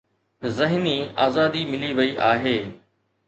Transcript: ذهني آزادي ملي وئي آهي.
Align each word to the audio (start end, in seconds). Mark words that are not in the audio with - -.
ذهني 0.57 0.95
آزادي 1.27 1.61
ملي 1.71 1.91
وئي 1.99 2.11
آهي. 2.31 2.57